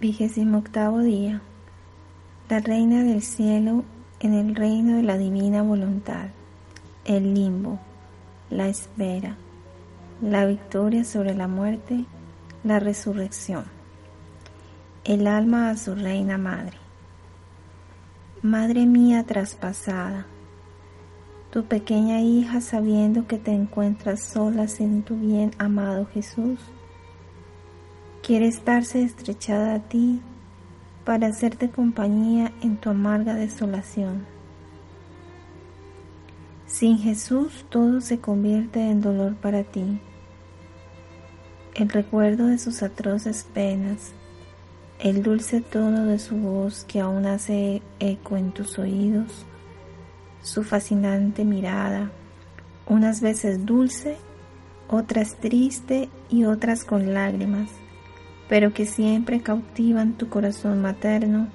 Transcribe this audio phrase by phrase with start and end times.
[0.00, 1.40] Vigésimo octavo día.
[2.48, 3.82] La Reina del Cielo
[4.20, 6.28] en el reino de la divina voluntad.
[7.04, 7.80] El limbo.
[8.48, 9.34] La espera.
[10.22, 12.04] La victoria sobre la muerte.
[12.62, 13.64] La resurrección.
[15.02, 16.76] El alma a su reina madre.
[18.40, 20.26] Madre mía traspasada.
[21.50, 26.60] Tu pequeña hija sabiendo que te encuentras sola sin tu bien amado Jesús
[28.28, 30.20] quiere estarse estrechada a ti
[31.06, 34.26] para hacerte compañía en tu amarga desolación.
[36.66, 39.98] Sin Jesús todo se convierte en dolor para ti.
[41.74, 44.12] El recuerdo de sus atroces penas,
[44.98, 49.46] el dulce tono de su voz que aún hace eco en tus oídos,
[50.42, 52.10] su fascinante mirada,
[52.86, 54.18] unas veces dulce,
[54.86, 57.70] otras triste y otras con lágrimas
[58.48, 61.48] pero que siempre cautivan tu corazón materno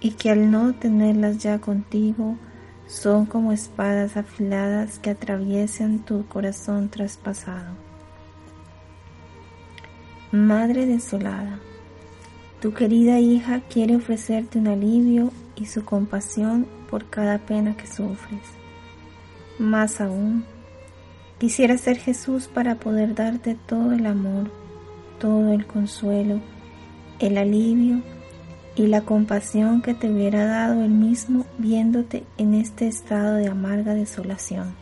[0.00, 2.36] y que al no tenerlas ya contigo
[2.86, 7.74] son como espadas afiladas que atraviesan tu corazón traspasado.
[10.30, 11.58] Madre desolada,
[12.60, 18.42] tu querida hija quiere ofrecerte un alivio y su compasión por cada pena que sufres.
[19.58, 20.44] Más aún,
[21.38, 24.50] quisiera ser Jesús para poder darte todo el amor
[25.18, 26.40] todo el consuelo,
[27.18, 28.02] el alivio
[28.76, 33.94] y la compasión que te hubiera dado él mismo viéndote en este estado de amarga
[33.94, 34.74] desolación.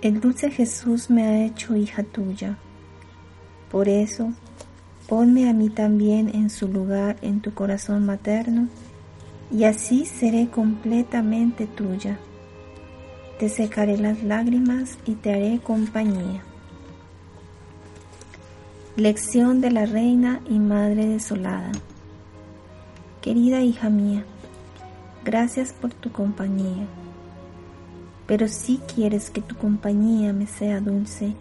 [0.00, 2.56] El dulce Jesús me ha hecho hija tuya.
[3.70, 4.32] Por eso,
[5.08, 8.68] ponme a mí también en su lugar en tu corazón materno,
[9.50, 12.18] y así seré completamente tuya.
[13.38, 16.45] Te secaré las lágrimas y te haré compañía.
[18.96, 21.70] Lección de la Reina y Madre Desolada.
[23.20, 24.24] Querida hija mía,
[25.22, 26.86] gracias por tu compañía.
[28.26, 31.34] Pero si quieres que tu compañía me sea dulce,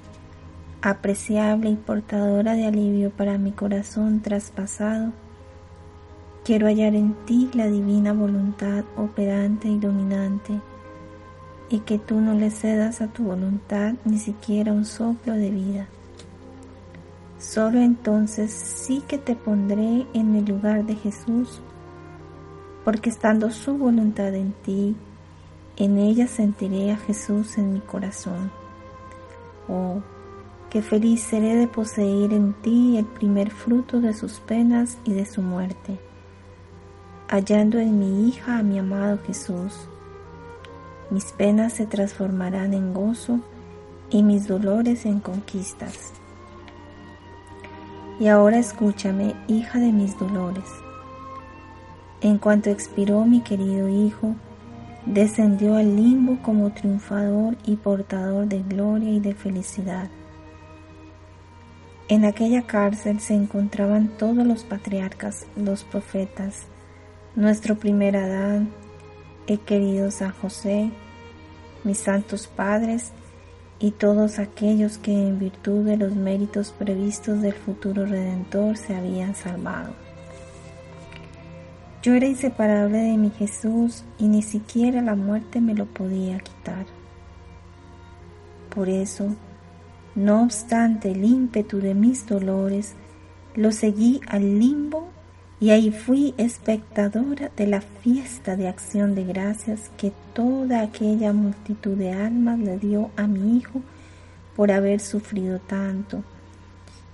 [0.82, 5.14] apreciable y portadora de alivio para mi corazón traspasado,
[6.44, 10.60] quiero hallar en ti la divina voluntad operante y dominante,
[11.70, 15.88] y que tú no le cedas a tu voluntad ni siquiera un soplo de vida.
[17.46, 21.62] Solo entonces sí que te pondré en el lugar de Jesús,
[22.84, 24.96] porque estando su voluntad en ti,
[25.78, 28.52] en ella sentiré a Jesús en mi corazón.
[29.68, 30.02] Oh,
[30.72, 35.28] qué feliz seré de poseer en ti el primer fruto de sus penas y de
[35.28, 36.00] su muerte,
[37.28, 39.88] hallando en mi hija a mi amado Jesús.
[41.12, 43.40] Mis penas se transformarán en gozo
[44.10, 46.25] y mis dolores en conquistas.
[48.20, 50.64] Y ahora escúchame, hija de mis dolores.
[52.22, 54.36] En cuanto expiró mi querido hijo,
[55.06, 60.10] descendió al limbo como triunfador y portador de gloria y de felicidad.
[62.08, 66.68] En aquella cárcel se encontraban todos los patriarcas, los profetas,
[67.36, 68.70] nuestro primer Adán,
[69.48, 70.90] el querido San José,
[71.84, 73.12] mis santos padres
[73.80, 79.36] y todos aquellos que en virtud de los méritos previstos del futuro Redentor se habían
[79.36, 79.94] salvado.
[82.02, 86.86] Yo era inseparable de mi Jesús y ni siquiera la muerte me lo podía quitar.
[88.74, 89.36] Por eso,
[90.14, 92.96] no obstante el ímpetu de mis dolores,
[93.56, 95.10] lo seguí al limbo
[95.60, 101.98] y ahí fui espectadora de la fiesta de acción de gracias que toda aquella multitud
[101.98, 103.82] de almas le dio a mi Hijo
[104.56, 106.24] por haber sufrido tanto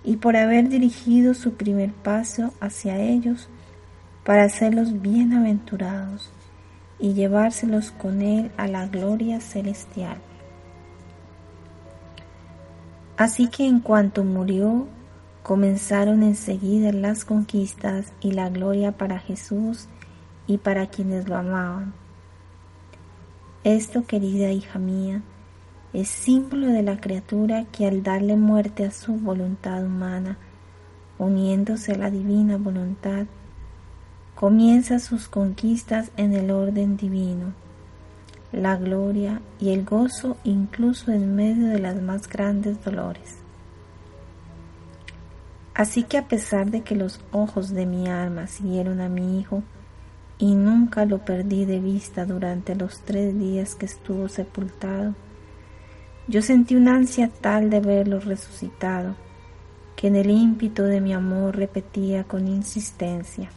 [0.04, 3.48] y por haber dirigido su primer paso hacia ellos
[4.24, 6.32] para hacerlos bienaventurados
[7.00, 10.18] y llevárselos con Él a la gloria celestial.
[13.18, 14.88] Así que en cuanto murió,
[15.44, 19.88] Comenzaron enseguida las conquistas y la gloria para Jesús
[20.46, 21.94] y para quienes lo amaban.
[23.64, 25.24] Esto, querida hija mía,
[25.94, 30.38] es símbolo de la criatura que al darle muerte a su voluntad humana,
[31.20, 33.26] uniéndose a la divina voluntad,
[34.36, 37.54] comienza sus conquistas en el orden divino,
[38.52, 43.41] la gloria y el gozo incluso en medio de las más grandes dolores.
[45.82, 49.64] Así que a pesar de que los ojos de mi alma siguieron a mi hijo,
[50.38, 55.16] y nunca lo perdí de vista durante los tres días que estuvo sepultado,
[56.28, 59.16] yo sentí una ansia tal de verlo resucitado,
[59.96, 63.50] que en el ímpito de mi amor repetía con insistencia.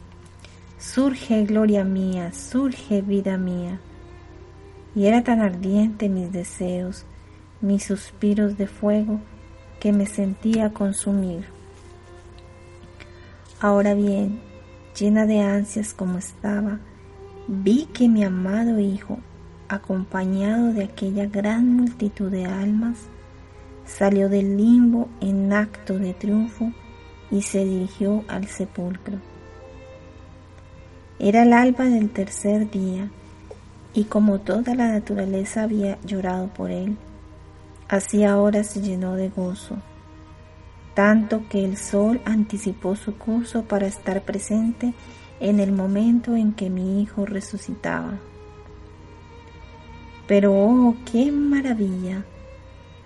[0.79, 3.79] Surge gloria mía, surge vida mía.
[4.95, 7.05] Y era tan ardiente mis deseos,
[7.61, 9.19] mis suspiros de fuego,
[9.79, 11.54] que me sentía consumir.
[13.61, 14.41] Ahora bien,
[14.99, 16.79] llena de ansias como estaba,
[17.47, 19.19] vi que mi amado Hijo,
[19.69, 23.07] acompañado de aquella gran multitud de almas,
[23.85, 26.73] salió del limbo en acto de triunfo
[27.31, 29.19] y se dirigió al sepulcro.
[31.17, 33.09] Era el alba del tercer día,
[33.93, 36.97] y como toda la naturaleza había llorado por él,
[37.87, 39.77] así ahora se llenó de gozo,
[40.95, 44.93] tanto que el sol anticipó su curso para estar presente
[45.39, 48.17] en el momento en que mi hijo resucitaba.
[50.27, 52.25] Pero oh, qué maravilla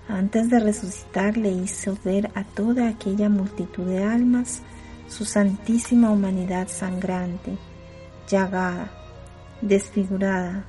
[0.09, 4.63] antes de resucitar le hizo ver a toda aquella multitud de almas
[5.07, 7.57] su santísima humanidad sangrante,
[8.27, 8.91] llagada,
[9.61, 10.65] desfigurada,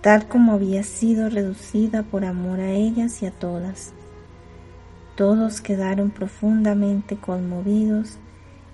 [0.00, 3.92] tal como había sido reducida por amor a ellas y a todas.
[5.16, 8.18] Todos quedaron profundamente conmovidos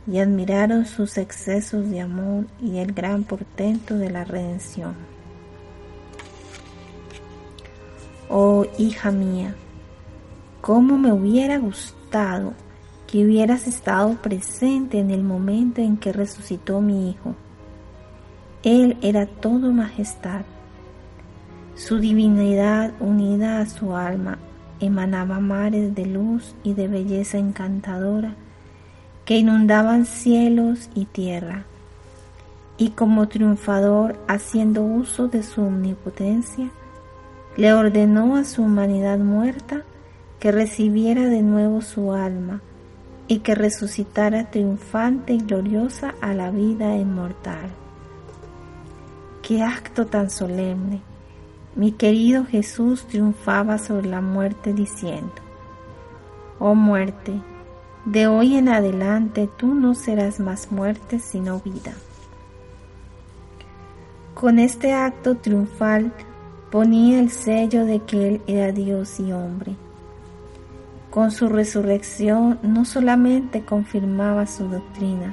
[0.07, 4.95] y admiraron sus excesos de amor y el gran portento de la redención.
[8.29, 9.55] Oh hija mía,
[10.61, 12.53] cómo me hubiera gustado
[13.09, 17.35] que hubieras estado presente en el momento en que resucitó mi hijo.
[18.63, 20.43] Él era todo majestad.
[21.75, 24.39] Su divinidad unida a su alma
[24.81, 28.35] emanaba mares de luz y de belleza encantadora
[29.25, 31.65] que inundaban cielos y tierra.
[32.79, 36.71] Y como triunfador, haciendo uso de su omnipotencia,
[37.57, 39.83] le ordenó a su humanidad muerta
[40.41, 42.63] que recibiera de nuevo su alma
[43.27, 47.69] y que resucitara triunfante y gloriosa a la vida inmortal.
[49.43, 51.03] Qué acto tan solemne.
[51.79, 55.33] Mi querido Jesús triunfaba sobre la muerte diciendo,
[56.59, 57.41] Oh muerte,
[58.05, 61.93] de hoy en adelante tú no serás más muerte sino vida.
[64.35, 66.13] Con este acto triunfal
[66.73, 69.77] ponía el sello de que Él era Dios y hombre.
[71.11, 75.33] Con su resurrección no solamente confirmaba su doctrina,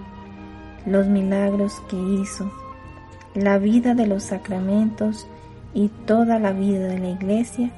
[0.86, 2.51] los milagros que hizo,
[3.33, 5.27] la vida de los sacramentos
[5.75, 7.69] y toda la vida de la iglesia,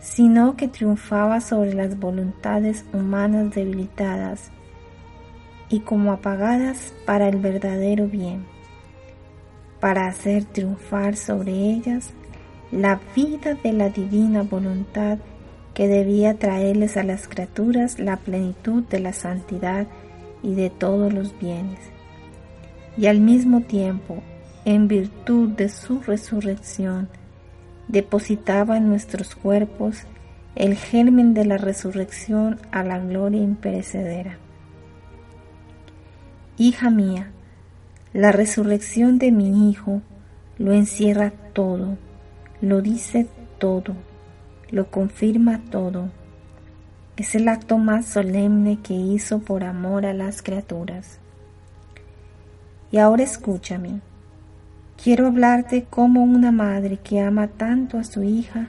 [0.00, 4.50] sino que triunfaba sobre las voluntades humanas debilitadas
[5.68, 8.46] y como apagadas para el verdadero bien,
[9.80, 12.12] para hacer triunfar sobre ellas
[12.70, 15.18] la vida de la divina voluntad
[15.74, 19.86] que debía traerles a las criaturas la plenitud de la santidad
[20.42, 21.80] y de todos los bienes.
[22.96, 24.22] Y al mismo tiempo,
[24.68, 27.08] en virtud de su resurrección,
[27.88, 30.02] depositaba en nuestros cuerpos
[30.56, 34.38] el germen de la resurrección a la gloria imperecedera.
[36.56, 37.30] Hija mía,
[38.12, 40.02] la resurrección de mi Hijo
[40.58, 41.96] lo encierra todo
[42.60, 43.28] lo dice
[43.58, 43.94] todo,
[44.70, 46.10] lo confirma todo.
[47.16, 51.20] Es el acto más solemne que hizo por amor a las criaturas.
[52.90, 54.00] Y ahora escúchame.
[55.02, 58.68] Quiero hablarte como una madre que ama tanto a su hija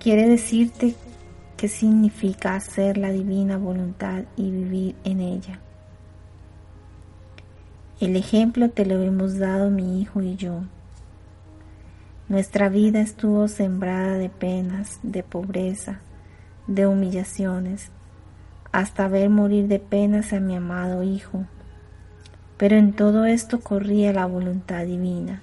[0.00, 0.94] quiere decirte
[1.56, 5.60] qué significa hacer la divina voluntad y vivir en ella.
[8.00, 10.62] El ejemplo te lo hemos dado mi hijo y yo.
[12.28, 16.00] Nuestra vida estuvo sembrada de penas, de pobreza,
[16.66, 17.90] de humillaciones,
[18.72, 21.44] hasta ver morir de penas a mi amado Hijo.
[22.56, 25.42] Pero en todo esto corría la voluntad divina.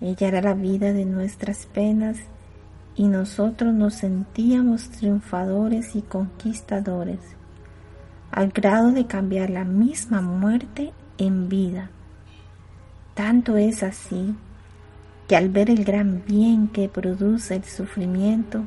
[0.00, 2.18] Ella era la vida de nuestras penas
[2.96, 7.20] y nosotros nos sentíamos triunfadores y conquistadores,
[8.30, 11.90] al grado de cambiar la misma muerte en vida.
[13.14, 14.34] Tanto es así
[15.28, 18.64] que al ver el gran bien que produce el sufrimiento,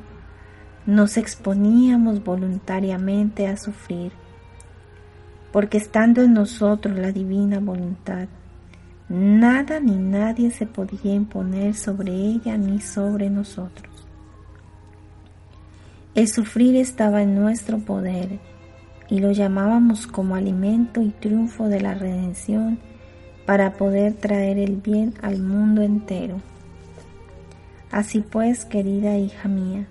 [0.86, 4.12] nos exponíamos voluntariamente a sufrir,
[5.54, 8.28] porque estando en nosotros la divina voluntad,
[9.08, 14.08] nada ni nadie se podía imponer sobre ella ni sobre nosotros.
[16.16, 18.40] El sufrir estaba en nuestro poder
[19.10, 22.80] y lo llamábamos como alimento y triunfo de la redención
[23.46, 26.42] para poder traer el bien al mundo entero.
[27.92, 29.86] Así pues, querida hija mía,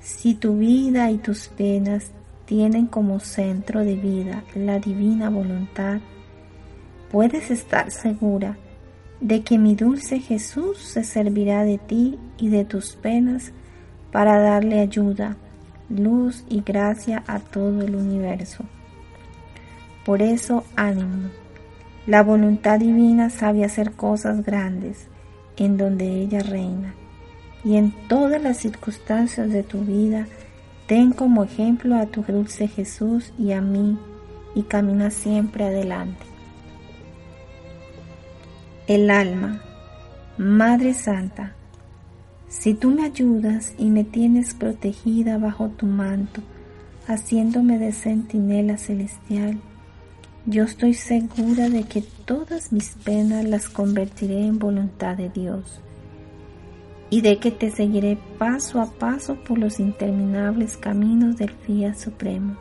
[0.00, 2.10] si tu vida y tus penas
[2.52, 6.00] tienen como centro de vida la divina voluntad,
[7.10, 8.58] puedes estar segura
[9.22, 13.52] de que mi dulce Jesús se servirá de ti y de tus penas
[14.10, 15.38] para darle ayuda,
[15.88, 18.64] luz y gracia a todo el universo.
[20.04, 21.30] Por eso, ánimo.
[22.06, 25.06] La voluntad divina sabe hacer cosas grandes
[25.56, 26.94] en donde ella reina.
[27.64, 30.26] Y en todas las circunstancias de tu vida,
[30.92, 33.96] ten como ejemplo a tu dulce Jesús y a mí
[34.54, 36.26] y camina siempre adelante.
[38.86, 39.62] El alma,
[40.36, 41.54] Madre Santa,
[42.50, 46.42] si tú me ayudas y me tienes protegida bajo tu manto,
[47.08, 49.58] haciéndome de centinela celestial,
[50.44, 55.80] yo estoy segura de que todas mis penas las convertiré en voluntad de Dios
[57.12, 62.56] y de que te seguiré paso a paso por los interminables caminos del Fía Supremo.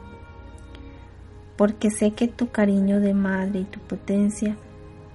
[1.56, 4.58] Porque sé que tu cariño de madre y tu potencia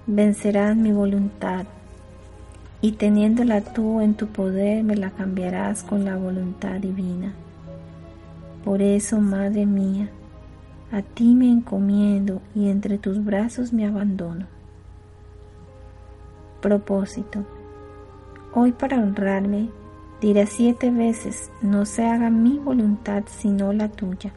[0.07, 1.67] vencerán mi voluntad
[2.81, 7.31] y teniéndola tú en tu poder me la cambiarás con la voluntad divina.
[8.65, 10.09] Por eso, Madre mía,
[10.91, 14.47] a ti me encomiendo y entre tus brazos me abandono.
[16.59, 17.45] Propósito.
[18.53, 19.69] Hoy para honrarme
[20.21, 24.33] diré siete veces, no se haga mi voluntad sino la tuya,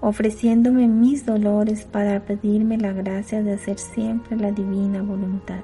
[0.00, 5.60] ofreciéndome mis dolores para pedirme la gracia de hacer siempre la divina voluntad.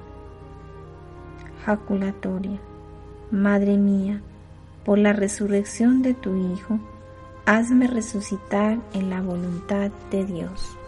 [1.65, 2.59] Jaculatoria.
[3.31, 4.21] Madre mía,
[4.85, 6.79] por la resurrección de tu Hijo,
[7.45, 10.78] hazme resucitar en la voluntad de Dios.